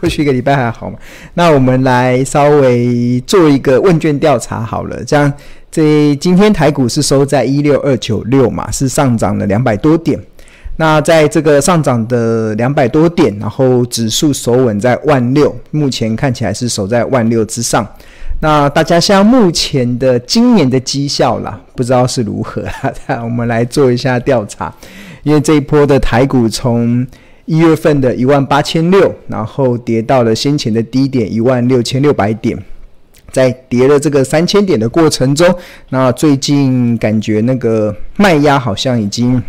[0.00, 0.98] 过去一个礼拜还好吗？
[1.34, 5.02] 那我们来稍微做一个问卷调查好了。
[5.04, 5.32] 这样，
[5.70, 10.18] 这今天台股是收在一六二九六嘛，是上涨了两百多点。
[10.76, 17.86] 那在这个上涨的两百多点，然后指数守稳在万六，目前看起来是守在万六之上。
[18.42, 22.64] 那大家像目前的今年的绩效啦，不知道是如何
[23.06, 23.22] 啊？
[23.22, 24.74] 我们来做一下调查，
[25.22, 27.06] 因为这一波的台股从
[27.44, 32.58] 一月份的一万八千六，然后跌到了先前的低点一万六千六百点，
[33.30, 35.54] 在跌了这个三千点的过程中，
[35.90, 39.40] 那最近感觉那个卖压好像已经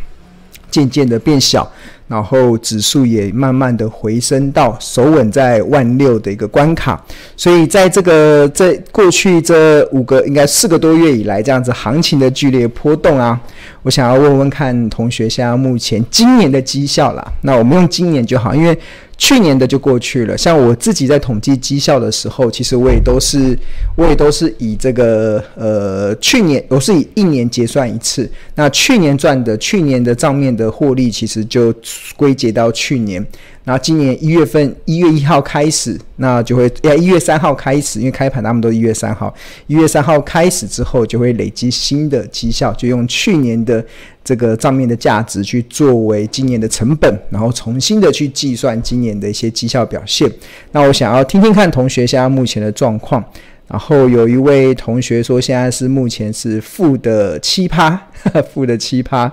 [0.73, 1.71] 渐渐的变小。
[2.05, 7.01] 然后指数也慢慢的回升到守稳在万六的一个关卡，
[7.35, 13.39] 所以在这个这过去这五个应该四个多月以来这样子行情的剧烈波动啊，
[13.83, 18.77] 我想要问问看同学，现在目前今年的绩效啦，那我们用今年就好，因为。
[19.25, 23.57] 去年的就过去了，像我自己在统计绩效的时候，其实我也都是，
[23.95, 28.29] 我也都是以这个呃去年，我是以一年结算一次。
[28.53, 31.73] 那去年赚的，去年的账面的获利，其实就
[32.17, 33.25] 归结到去年。
[33.65, 39.33] 那今年一月份一月一号开始，那就会要一月三号开始，因为开盘他们都一月三号，
[39.67, 43.83] 一月三号开始之后就会累积新的绩效，就用去年的
[44.23, 50.29] 这个账面的价值去作为今年的成本，然后重新的去计算今年的一些绩效表现。
[50.71, 53.23] 那我想要听听看同学现在目前的状况。
[53.65, 57.99] 然后有一位同学说现在是目前是负的七趴，
[58.53, 59.31] 负的七趴。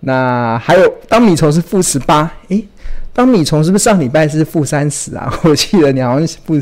[0.00, 2.62] 那还有当米虫是负十八，诶。
[3.12, 5.32] 当米虫是不是上礼拜是负三十啊？
[5.44, 6.54] 我记得你好像是负，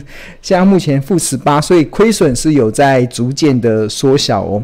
[0.42, 4.62] 现在目前负十八，所以亏损是有在逐渐的缩小哦。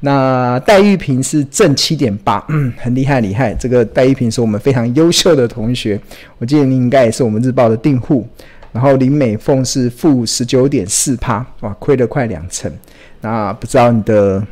[0.00, 3.54] 那戴玉平是正七点八，嗯，很厉害厉害。
[3.54, 5.98] 这个戴玉平是我们非常优秀的同学，
[6.38, 8.26] 我记得你应该也是我们日报的订户。
[8.70, 12.70] 然后林美凤是负十九点四趴，哇，亏了快两成。
[13.20, 14.44] 那不知道你的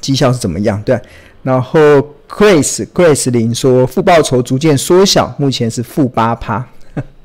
[0.00, 0.82] 绩效是怎么样？
[0.82, 0.98] 对，
[1.44, 1.80] 然后。
[2.26, 6.66] Grace Grace 林说，负报酬逐渐缩小，目前是负八趴。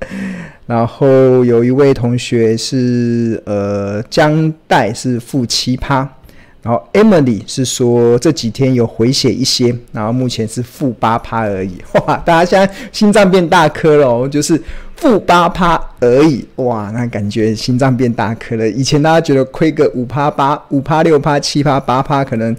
[0.68, 6.08] 然后有一位同学是呃江代是负七趴，
[6.62, 11.82] 然后 Emily 是说这几天有回血一些，然后目前是负八趴而已。
[12.06, 14.62] 哇，大家现在心脏变大颗了哦，就是
[14.98, 16.46] 负八趴而已。
[16.58, 18.70] 哇，那感觉心脏变大颗了。
[18.70, 22.56] 以前大家觉得亏个五趴八五趴六趴七趴八趴可能。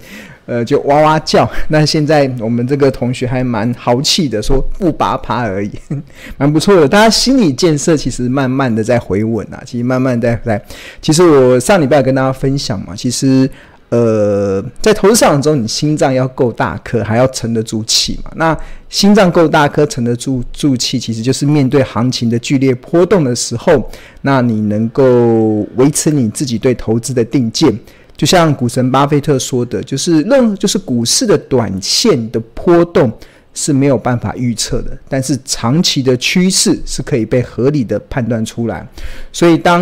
[0.51, 1.49] 呃，就哇哇叫。
[1.69, 5.71] 那现在我们这个同学还蛮豪气的，说不拔爬而已，
[6.37, 6.85] 蛮不错的。
[6.85, 10.61] 大家心理建设其实慢慢的在回稳啊，其实慢慢在在。
[11.01, 13.49] 其实我上礼拜跟大家分享嘛，其实
[13.87, 18.31] 呃，在投资市场中，你心脏要够大颗，还要沉得住气嘛。
[18.35, 18.57] 那
[18.89, 23.89] 心脏够大颗，沉得住住气，其实就是面对行情的剧烈波动的时候，
[24.21, 27.73] 那你能够维持你自己对投资的定见。
[28.15, 33.11] 就像股神巴菲特说的，就是任就是股市的短线的波动
[33.53, 38.87] 是没有办法预测的，但是长期的趋势是可以被合理的判断出来。
[39.31, 39.81] 所以，当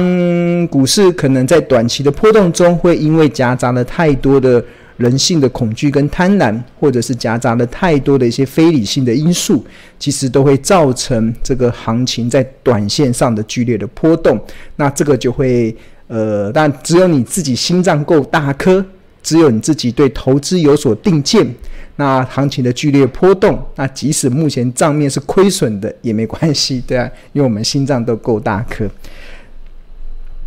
[0.68, 4.64] 股市可能在短期的波动中，会因为夹杂了太多的
[4.96, 9.64] 人性的恐惧跟贪婪，或者是夹杂了太多的一些非理性的因素，
[10.00, 14.40] 其实都会造成这个行情在短线上的剧烈的波动。
[14.78, 15.76] 那这个就会。
[16.10, 18.84] 呃，但只有你自己心脏够大颗，
[19.22, 21.48] 只有你自己对投资有所定见，
[21.98, 28.90] 那行情的剧烈波动，那即使目前账面是亏损的也没关系，对啊，因为我们心脏都够大颗。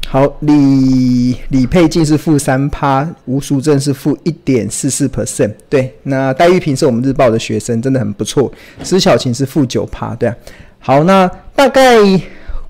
[0.09, 8.53] 好，李李佩静是负三趴，吴淑珍是负一点四四 percent，对，那戴玉平是我们日报的学生，真的很不错。
[8.83, 10.37] 施小琴是负九趴，对啊。
[10.81, 11.95] 好，那大概。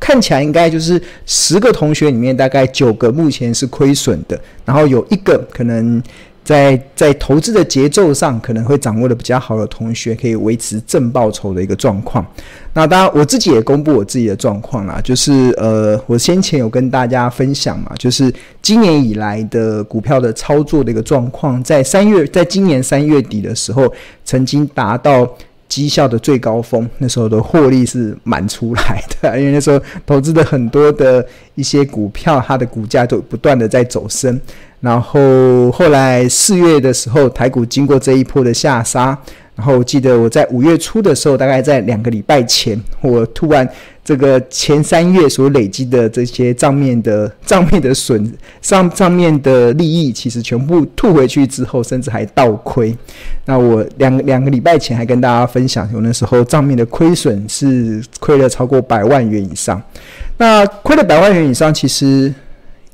[0.03, 6.03] 看起来应该就是十个同学里面大概九个目前是亏损的，然后有一个可能
[6.43, 12.27] 在在投资的节奏上可能会掌握的比较好的同学可以维持正报酬的一个状况。
[12.75, 23.95] 那当然我自己也公布我自己的状况啦，就是呃我先前有跟大家分享嘛，就是今年以来的股票的操作的一个状况，在三月在今年三月底的时候
[24.25, 25.33] 曾经达到。
[25.73, 34.39] 绩效的最高峰，那时候的获利是满出来的， 因为那时候投资的很多的一些股票，它的股价都不断的在走升。
[34.81, 39.19] 然后后来四月的时候，台股经过这一波的下杀，
[39.55, 43.69] 然后我记得我在五月初的时候，大概在两个礼拜前，我突然
[44.03, 48.33] 这个前三月所累积的这些账面的账面的损
[48.63, 52.97] 上账面的利益，其实全部吐回去之后，甚至还倒亏。
[53.45, 59.81] 那我两两个礼拜前还跟大家分享，我那时候账面的亏损是亏了超过百万元以上。
[60.39, 62.33] 那亏了百万元以上，其实。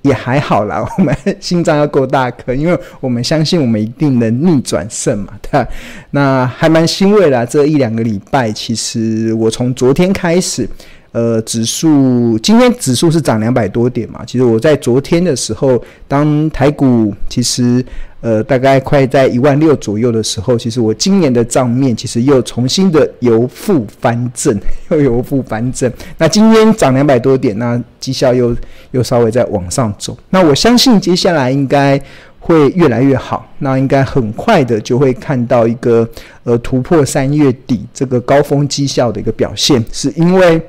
[0.03, 5.69] 也还好啦，我们心脏要够大颗，因为我们相信我们一定能逆转胜嘛，对吧？
[6.11, 10.69] 那还蛮欣慰啦，这一两个礼拜，其实我从昨天开始。
[11.11, 14.23] 呃，指数今天指数是涨两百多点嘛？
[14.27, 17.83] 其实我在昨天的时候，当台股其实
[18.21, 24.55] 呃大概快在一万六左右的时候，其实我今年的账面其实又重新的由负翻正，
[24.91, 25.91] 又由负翻正。
[26.19, 28.55] 那今天涨两百多点，那绩效又
[28.91, 30.17] 又稍微在往上走。
[30.29, 31.99] 那我相信接下来应该
[32.39, 36.07] 会越来越好，那应该很快的就会看到一个
[36.45, 40.61] 呃突破三月底这个高峰绩效的一个表现，是因为。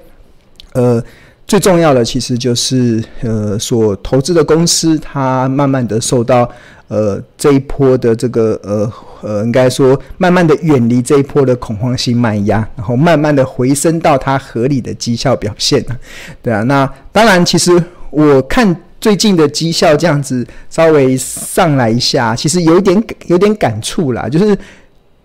[0.73, 1.03] 呃，
[1.47, 6.49] 最重要的其实就是呃，所投资的公司，它慢慢的受到
[6.87, 15.83] 呃这一波的这个呃呃，应该说慢慢的远离这一波的恐慌性卖压，然后慢慢的回升到它合理的绩效表现，
[16.43, 24.57] 对啊，那当然，其实我看最近的绩效这样子稍微上来一下，其实有点有点感触啦，就是。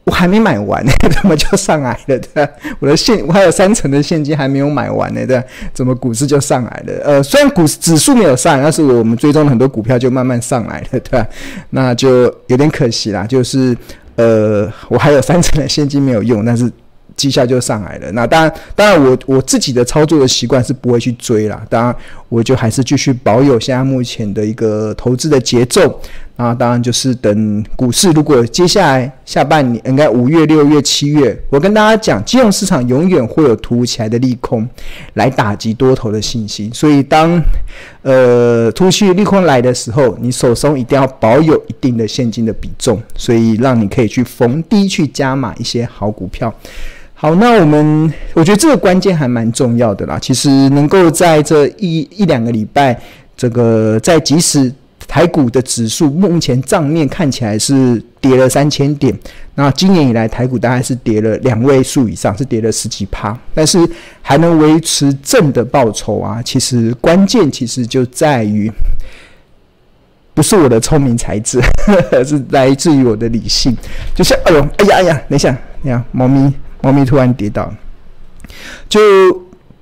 [0.04, 2.18] 我还没买完呢， 怎么就上来了？
[2.18, 2.48] 对吧？
[2.78, 5.44] 我的现我还有三成的现金还没有买完呢，对吧？
[5.72, 6.92] 怎么股市就上来了？
[7.04, 11.26] 呃，虽然股指数没有上，但是我们追踪很多股票就慢慢上来了，对吧？
[11.70, 13.76] 那就有点可惜啦，就是
[14.16, 16.70] 呃，我还有三成的现金没有用，但是。
[17.16, 18.10] 绩效就上来了。
[18.10, 21.62] 那当然，当然，我我自己的操作的习惯是不会去追啦。
[21.70, 21.96] 当然，
[22.34, 26.00] 我就还是继续保有现在目前的一个投资的节奏。
[26.36, 34.68] 那当然就是等股市，如果接下来下半年，应该五月、六月、七月，我跟大家讲，金融市场永远会有突如其来的利空
[35.12, 36.68] 来打击多头的信心。
[36.74, 37.40] 所以当
[38.02, 46.52] 呃突袭利空来的时候，你手中一定要保有一定的现金的比重，所以让你可以去逢低去加码一些好股票。
[47.24, 50.18] 好，那我们我觉得这个关键还蛮重要的啦。
[50.20, 53.00] 其实能够在这一一两个礼拜，
[53.34, 54.70] 这个在即使
[55.08, 59.18] 台股的指数目前账面看起来是跌了三千点，
[59.54, 63.78] 那今年以来台股大概是跌了两位数以上，是跌了十几趴，但是
[64.20, 66.42] 还能维持正的报酬啊。
[66.42, 68.70] 其实关键其实就在于，
[70.34, 71.58] 不是我的聪明才智，
[72.22, 73.74] 是来自于我的理性。
[74.14, 76.52] 就像哎呦，哎呀哎呀，等一下，你看猫咪。
[76.84, 77.72] 猫咪突然跌倒，
[78.90, 79.00] 就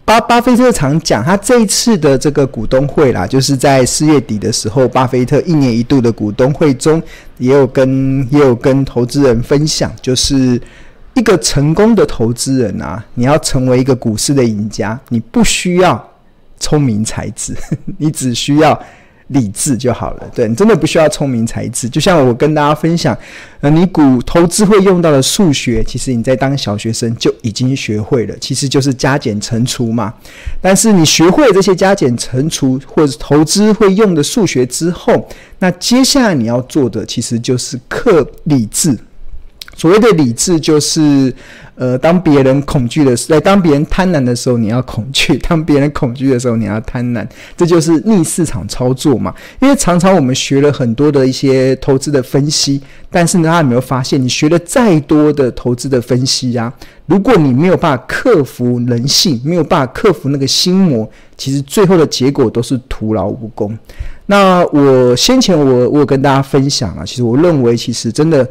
[0.05, 7.03] 巴巴菲特常讲，他这一次的这个股东会啦，就是在四月底的时候，巴菲特一年一度的股东会中，
[7.39, 10.61] 也有跟也有跟投资人分享，就是
[11.15, 16.09] 一个成功的投资人啊，你要成为一个股市的赢家，你不需要
[16.61, 17.53] 聪明才智，
[17.99, 18.81] 你只需要。
[19.33, 21.89] 理智就好了，对，你真的不需要聪明才智。
[21.89, 23.17] 就像我跟大家分享，
[23.61, 30.13] 呃，你股投资会用到的数学，其实你在当小学生就已经学会了，其实就是加减乘除嘛。
[30.61, 38.99] 但是你学会了这些加减乘除或者投资会用的数学之后，那接下来你要做的其实就是克理智。
[39.77, 41.35] 所谓的理智就是。
[41.75, 47.27] 呃，当别人恐惧的时候，当别人贪婪的时候，你要恐惧； 当别人恐惧的时候，你要贪婪。
[47.57, 49.35] 这就是逆市场操作嘛。
[49.59, 56.73] 因为常常我们学了很多的一些投资的分析，但是呢，大家有没有发现，你学了再多的投资的分析呀、啊，
[57.07, 63.77] 如果你没有办法克服人性，没有办法克服那个心魔，其实最后的结果都是徒劳无功。
[64.27, 68.47] 那我先前我我有跟大家分享啊，其实我认为，其实真的。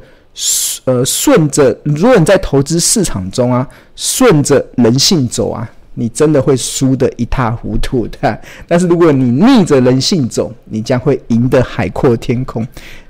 [0.85, 8.41] 呃，顺着，如果你在投资市场中啊，顺着人性走啊，你真的会输得一塌糊涂的。
[8.67, 12.67] 但是如果你逆着人性走，你将会赢得海阔天空。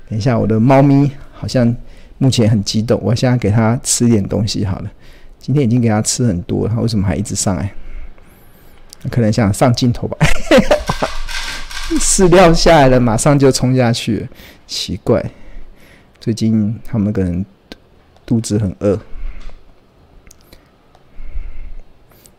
[0.08, 1.74] 等一下，我的猫咪好像
[2.18, 4.90] 目前很激动，我现在给它吃点东西好了。
[5.38, 7.72] 今天已经给它吃很多了，它为什么还一直上来？
[9.10, 10.16] 可能想上镜头吧。
[11.98, 14.28] 饲料下来了，马上就冲下去，
[14.66, 15.24] 奇怪。
[16.20, 17.44] 最近他们可能
[18.24, 18.96] 肚子很饿。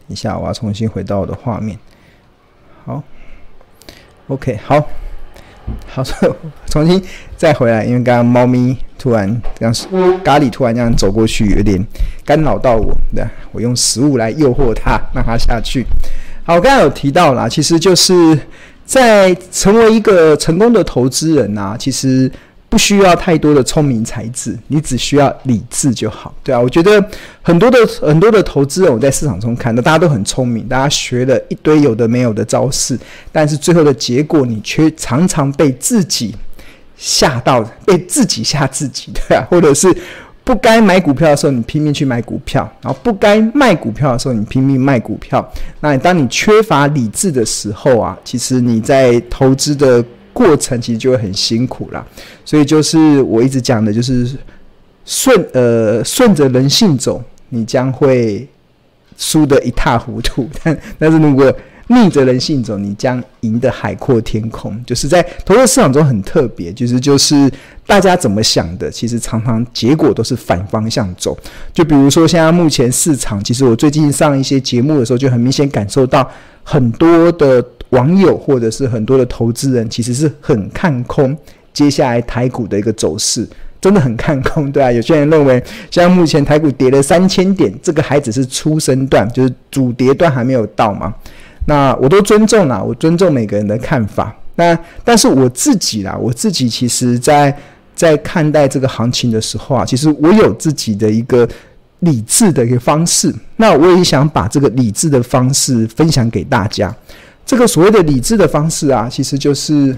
[0.06, 1.80] 等一下，我要重新回到我的画面。
[2.86, 3.02] 好
[4.28, 4.88] ，OK，好，
[5.88, 6.04] 好，
[6.68, 7.02] 重新
[7.38, 9.74] 再回来，因为刚刚猫咪突然这样，
[10.24, 11.82] 咖喱突然这样走过去，有点
[12.25, 12.94] 干扰到我。
[13.16, 15.86] 对，我用食物来诱惑它，让它下去。
[16.44, 18.38] 好，我刚才有提到啦，其实就是
[18.86, 22.32] 在成为一个成功的投资人啊，其实。
[22.74, 26.60] 不需要太多的聪明才智，你只需要理智就好，对啊。
[26.60, 27.00] 我觉得
[27.44, 32.98] 很多的很多的投资人，我在市场中看到大家都很聪明，大家学了一堆有的没有的招式，
[33.32, 36.36] 但是最后的结果，你却常常被自己
[36.98, 39.96] 吓到，被自己吓自己，对啊，或者是。
[40.46, 45.53] 不该买股票的时候，你拼命去买股票；然后不该卖股票的时候，你拼命卖股票。
[45.80, 50.03] 那当你缺乏理智的时候啊，其实你在投资的
[50.34, 52.06] 过程其实就会很辛苦啦。
[52.44, 54.30] 所以就是我一直讲的，就是
[55.06, 58.46] 顺呃顺着人性走，你将会
[59.18, 60.50] 输得一塌糊涂。
[60.63, 61.54] 但但是如果
[61.88, 64.82] 逆着人性走，你将赢得海阔天空。
[64.86, 67.52] 就是在投资市场中很特别，就是就是
[67.86, 71.38] 大家怎么想的，其实常常结果都是反方向走。
[71.74, 76.30] 就比如说现在目前市场，其实我最近上一些节目的时候，就很明显感受到
[76.63, 81.38] 很多的网友或者是很多的投资人，其实是很看空
[81.74, 83.48] 接下来台股的一个走势，
[83.82, 85.62] 真的很看空，对啊，有些人认为，
[85.92, 91.13] 像目前台股跌了三千点，这个还只是初升段，就是主跌段还没有到嘛。
[91.65, 94.36] 那我都尊重啦，我尊重每个人的看法。
[94.55, 97.58] 那但是我自己啦，我自己其实在
[97.96, 101.48] 在看待这个行情的时候啊，其实我有自己的一个
[102.00, 103.34] 理智的一个方式。
[103.55, 106.93] 那我也想把这个理智的方式分享给大家。
[107.46, 109.98] 这个所谓的理智的方式啊，其实就是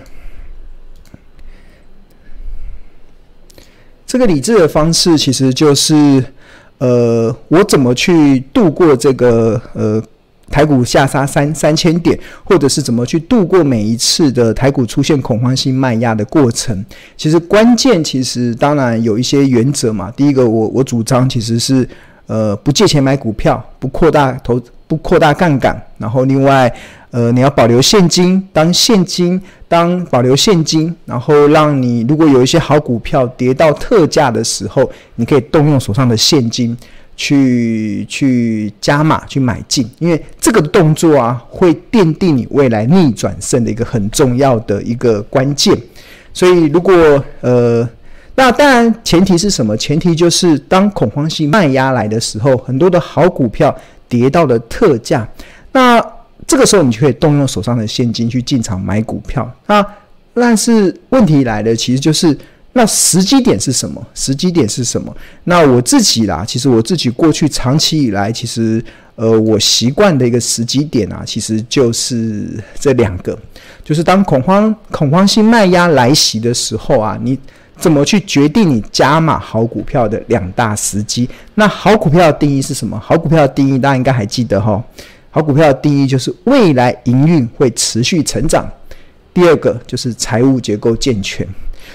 [4.05, 6.24] 这个理智的方式，其实就是
[6.77, 10.01] 呃，我怎么去度过这个呃。
[10.50, 16.86] 台股下杀三三千点，或者是怎么去度过每一次的台股出现恐慌性卖压的过程？
[17.18, 20.12] 其实关键其实当然有一些原则嘛。
[20.12, 21.88] 第一个，我我主张其实是
[22.28, 25.82] 呃不借钱买股票，不扩大投，不扩大杠杆。
[25.98, 26.72] 然后另外
[27.12, 36.78] 呃你要保留现金，当现金当保留现金，然后让你如果有一些好股票跌到特价的时候，你可以动用手上的现金。
[37.15, 45.77] 去去加码去买进，因为这个动作啊，会奠定你未来逆转胜的一个很重要的一个关键。
[46.34, 46.93] 所以，如果
[47.41, 47.88] 呃，
[48.36, 49.77] 那当然前提是什么？
[49.77, 53.74] 前提就是当恐慌性卖压来的时候，很多的好股票
[54.10, 55.25] 跌到了特价，
[55.72, 56.05] 那
[56.45, 59.50] 这个时候你就可以动用手上的现金去进场买股票。
[59.67, 59.86] 那
[60.34, 62.38] 但是问题来了，其实就是。
[62.77, 64.05] 那时机点是什么？
[64.13, 65.15] 时机点是什么？
[65.46, 68.84] 那我自己啦，其实我自己过去长期以来，其实
[69.15, 73.38] 呃，我习惯的一个时机点啊，其实就是这两个，
[73.82, 77.39] 就是当恐慌恐慌性卖压来袭的时候啊，你
[77.77, 81.29] 怎么去决定你加码好股票的两大时机？
[81.53, 83.00] 那好股票的定义是什么？
[83.00, 84.84] 好股票的定义大家应该还记得哈。
[85.32, 88.70] 好股票的定义就是未来营运会持续成长，
[89.34, 91.48] 第二个就是财务结构健全。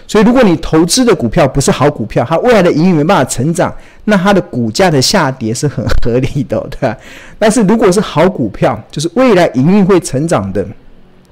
[0.06, 3.72] 所以，如果你投资的股票不是好股票，它未来的营运没办法成长，
[4.04, 6.96] 那它的股价的下跌是很合理的，对吧？
[7.38, 10.66] 但是，如果是好股票，就是未来营运会成长的，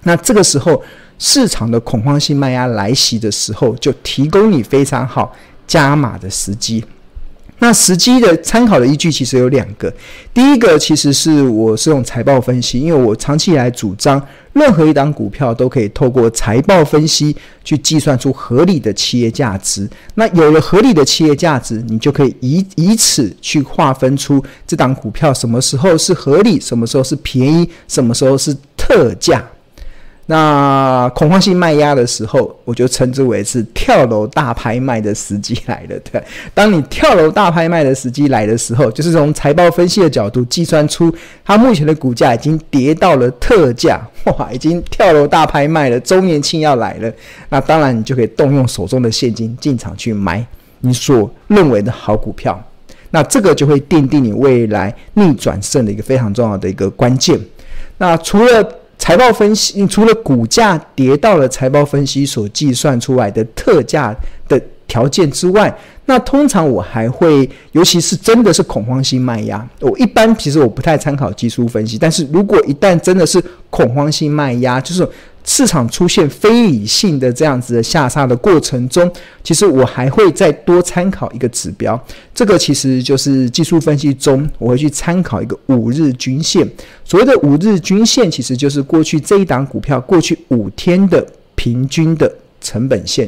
[0.04, 0.80] 那这个时候
[1.18, 5.34] 市场的恐慌性卖压来袭的时候，就提供你非常好
[5.66, 6.84] 加码的时机。
[7.60, 9.92] 那时机的参考的依据其实有两个，
[10.32, 19.88] 第一个其实是我是用财报分析，因为我长期以来主张，任何一档股票都可以透过财报分析去计算出合理的企业价值。
[20.14, 29.44] 那有了合理的企业价值，你就可以以以此去划分出这档股票什么时候是合理，什么时候是便宜，什么时候是特价。
[30.30, 35.98] 那恐慌性卖压的时候，我就称之为是跳楼大拍卖的时机来了。
[36.00, 41.10] 对，当你跳楼大拍卖的时机来的时候，就是从财报分析的角度计算出
[41.42, 43.98] 它目前的股价已经跌到了特价，
[44.36, 47.10] 哇，已经跳楼大拍卖了，周年庆要来了。
[47.48, 50.46] 那当然，你就可以动用手中的现金进场去买
[50.80, 52.62] 你所认为的好股票。
[53.10, 57.40] 那这个就会奠定你未来逆转胜的一个非常重要的一个关键。
[57.96, 58.62] 那除了
[58.98, 64.14] 财报分析，除了股价跌到了财报分析所计算出来的特价
[64.48, 65.74] 的条件之外，
[66.04, 75.08] 那通常我还会，尤其是真的是恐慌性卖压，我一般其实我不太参考技术分析，但是如果一旦真的是恐慌性卖压，就是。
[75.48, 79.10] 市场出现非理性的这样子的下杀的过程中，
[79.42, 81.98] 其实我还会再多参考一个指标，
[82.34, 86.70] 这个其实就是技术分析中我会去参考一个五日均线。
[87.02, 93.26] 所谓的五日均线，其实就是过去这一档股票过去五天的平均的成本线。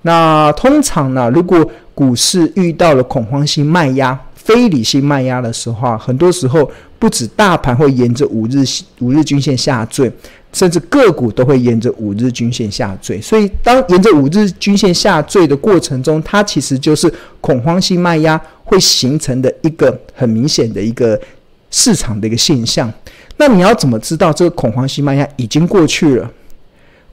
[0.00, 8.64] 那通常呢，如果股市遇到了恐慌性卖压、非理性卖压的时候啊，很多时候不止大盘会沿着五日
[9.00, 10.10] 五日均线下坠。
[10.50, 13.20] 甚至个股都会沿着五日均线下坠。
[13.20, 17.12] 所以，当沿着五日均线下坠的过程中，它其实就是
[17.42, 21.20] 恐慌性卖压会形成的一个很明显的一个
[21.70, 22.90] 市场的一个现象。
[23.36, 26.30] 那你要怎么知道这个恐慌性卖压已经过去了？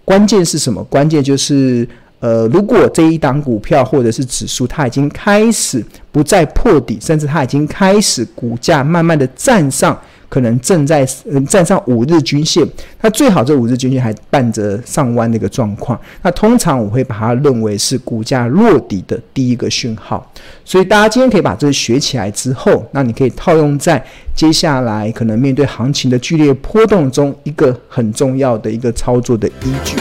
[0.05, 0.81] 关键是什么？
[0.85, 1.85] 关键就是。
[2.19, 9.95] 呃，如果这一档股票或者是指数，它已经开始不再破底，甚至它已经开始股价慢慢的站上，
[10.27, 12.67] 可能正在嗯站上五日均线，
[13.01, 20.31] 那最好这五日均线还伴着上弯的一个状况，那通常我会把它认为是股价落底的第一个讯号。
[20.63, 24.03] 所以大家今天可以把这个学起来之后，那你可以套用在
[24.33, 29.95] 接下来可能面对行情的剧烈波动中，一个很重要的一个操作的依据。